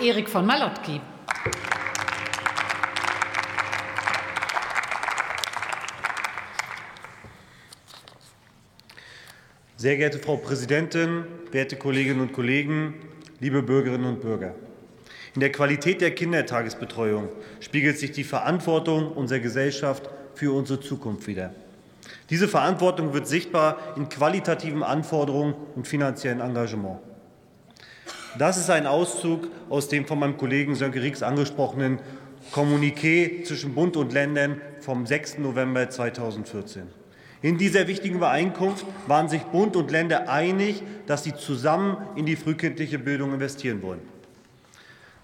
[0.00, 0.98] Erik von Malotki.
[9.76, 12.94] Sehr geehrte Frau Präsidentin, werte Kolleginnen und Kollegen,
[13.40, 14.54] liebe Bürgerinnen und Bürger!
[15.34, 17.28] In der Qualität der Kindertagesbetreuung
[17.60, 21.54] spiegelt sich die Verantwortung unserer Gesellschaft für unsere Zukunft wider.
[22.30, 27.00] Diese Verantwortung wird sichtbar in qualitativen Anforderungen und finanziellen Engagement.
[28.38, 31.98] Das ist ein Auszug aus dem von meinem Kollegen Sönke Riegs angesprochenen
[32.52, 35.38] Kommuniqué zwischen Bund und Ländern vom 6.
[35.38, 36.84] November 2014.
[37.42, 42.36] In dieser wichtigen Übereinkunft waren sich Bund und Länder einig, dass sie zusammen in die
[42.36, 44.00] frühkindliche Bildung investieren wollen.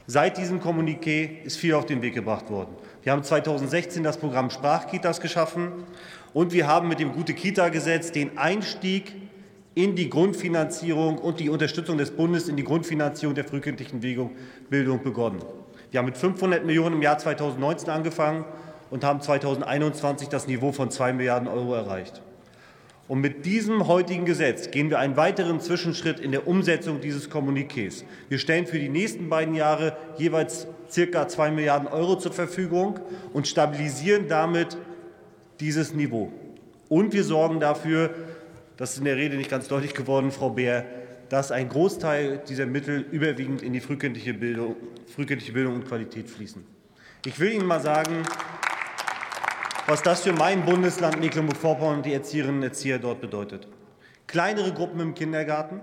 [0.08, 2.74] Seit diesem Kommuniqué ist viel auf den Weg gebracht worden.
[3.04, 5.84] Wir haben 2016 das Programm Sprachkitas geschaffen
[6.32, 9.14] und wir haben mit dem Gute-Kita-Gesetz den Einstieg
[9.76, 15.42] in die Grundfinanzierung und die Unterstützung des Bundes in die Grundfinanzierung der frühkindlichen Bildung begonnen.
[15.90, 18.46] Wir haben mit 500 Millionen im Jahr 2019 angefangen
[18.90, 22.22] und haben 2021 das Niveau von 2 Milliarden Euro erreicht.
[23.06, 28.04] Und mit diesem heutigen Gesetz gehen wir einen weiteren Zwischenschritt in der Umsetzung dieses Kommuniqués.
[28.30, 32.98] Wir stellen für die nächsten beiden Jahre jeweils circa 2 Milliarden Euro zur Verfügung
[33.34, 34.78] und stabilisieren damit
[35.60, 36.32] dieses Niveau.
[36.88, 38.14] Und wir sorgen dafür,
[38.76, 40.84] das ist in der Rede nicht ganz deutlich geworden, Frau Beer,
[41.28, 46.64] dass ein Großteil dieser Mittel überwiegend in die frühkindliche Bildung, frühkindliche Bildung und Qualität fließen.
[47.24, 48.22] Ich will Ihnen mal sagen,
[49.86, 53.66] was das für mein Bundesland Mecklenburg-Vorpommern und die Erzieherinnen und Erzieher dort bedeutet.
[54.26, 55.80] Kleinere Gruppen im Kindergarten,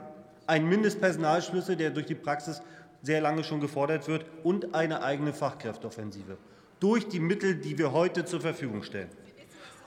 [0.48, 2.62] ein Mindestpersonalschlüssel, der durch die Praxis
[3.02, 6.38] sehr lange schon gefordert wird, und eine eigene Fachkräfteoffensive
[6.84, 9.08] durch die Mittel, die wir heute zur Verfügung stellen.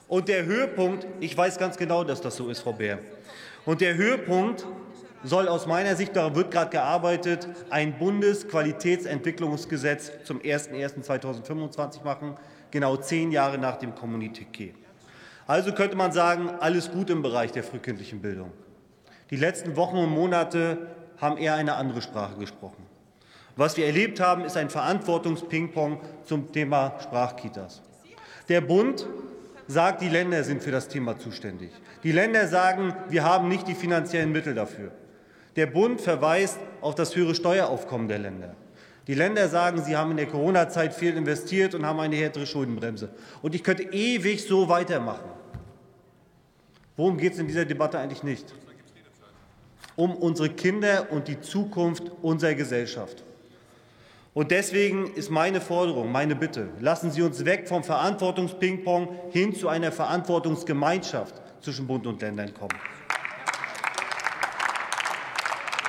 [0.07, 2.99] Und der Höhepunkt, ich weiß ganz genau, dass das so ist, Frau Beer,
[3.65, 4.65] und der Höhepunkt
[5.23, 12.35] soll aus meiner Sicht, daran wird gerade gearbeitet, ein Bundesqualitätsentwicklungsgesetz zum 01.01.2025 machen,
[12.71, 14.73] genau zehn Jahre nach dem Kommuniqué.
[15.45, 18.51] Also könnte man sagen, alles gut im Bereich der frühkindlichen Bildung.
[19.29, 20.87] Die letzten Wochen und Monate
[21.19, 22.85] haben eher eine andere Sprache gesprochen.
[23.55, 27.81] Was wir erlebt haben, ist ein Verantwortungspingpong zum Thema Sprachkitas.
[28.47, 29.07] Der Bund
[29.67, 31.71] sagt, die Länder sind für das Thema zuständig.
[32.03, 34.91] Die Länder sagen, wir haben nicht die finanziellen Mittel dafür.
[35.55, 38.55] Der Bund verweist auf das höhere Steueraufkommen der Länder.
[39.07, 43.09] Die Länder sagen, sie haben in der Corona-Zeit viel investiert und haben eine härtere Schuldenbremse.
[43.41, 45.29] Und ich könnte ewig so weitermachen.
[46.97, 48.53] Worum geht es in dieser Debatte eigentlich nicht?
[49.95, 53.23] Um unsere Kinder und die Zukunft unserer Gesellschaft.
[54.37, 59.67] Und deswegen ist meine Forderung, meine Bitte, lassen Sie uns weg vom Verantwortungspingpong hin zu
[59.67, 62.77] einer Verantwortungsgemeinschaft zwischen Bund und Ländern kommen.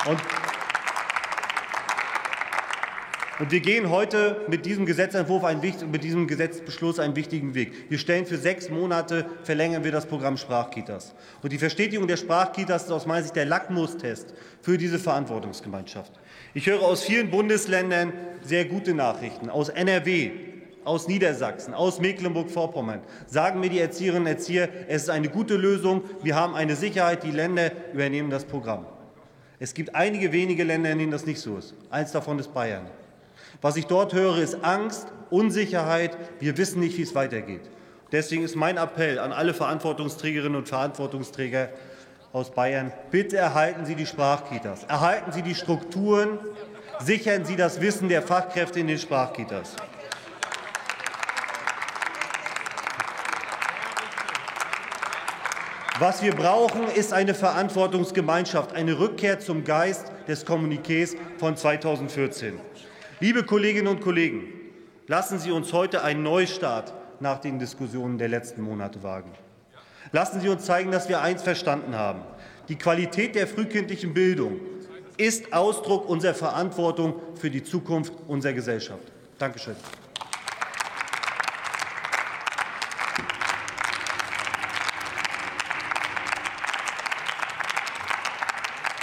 [0.06, 0.18] Und
[3.38, 5.60] und wir gehen heute mit diesem Gesetzentwurf, einen,
[5.90, 7.72] mit diesem Gesetzbeschluss einen wichtigen Weg.
[7.88, 11.14] Wir stellen für sechs Monate, verlängern wir das Programm Sprachkitas.
[11.42, 16.12] Und die Verstetigung der Sprachkitas ist aus meiner Sicht der Lackmustest für diese Verantwortungsgemeinschaft.
[16.52, 18.12] Ich höre aus vielen Bundesländern
[18.42, 19.50] sehr gute Nachrichten.
[19.50, 20.32] Aus NRW,
[20.84, 26.02] aus Niedersachsen, aus Mecklenburg-Vorpommern sagen mir die Erzieherinnen und Erzieher, es ist eine gute Lösung,
[26.22, 28.86] wir haben eine Sicherheit, die Länder übernehmen das Programm.
[29.60, 31.74] Es gibt einige wenige Länder, in denen das nicht so ist.
[31.90, 32.86] Eins davon ist Bayern.
[33.60, 36.16] Was ich dort höre, ist Angst, Unsicherheit.
[36.40, 37.62] Wir wissen nicht, wie es weitergeht.
[38.12, 41.70] Deswegen ist mein Appell an alle Verantwortungsträgerinnen und Verantwortungsträger
[42.32, 46.38] aus Bayern, bitte erhalten Sie die Sprachkitas, erhalten Sie die Strukturen,
[47.00, 49.76] sichern Sie das Wissen der Fachkräfte in den Sprachkitas.
[55.98, 62.60] Was wir brauchen, ist eine Verantwortungsgemeinschaft, eine Rückkehr zum Geist des Kommuniqués von 2014.
[63.20, 64.44] Liebe Kolleginnen und Kollegen,
[65.08, 69.32] lassen Sie uns heute einen Neustart nach den Diskussionen der letzten Monate wagen.
[70.12, 72.20] Lassen Sie uns zeigen, dass wir eins verstanden haben.
[72.68, 74.60] Die Qualität der frühkindlichen Bildung
[75.16, 79.02] ist Ausdruck unserer Verantwortung für die Zukunft unserer Gesellschaft.
[79.36, 79.74] Dankeschön.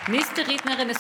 [0.08, 0.94] Nächste Rednerin ist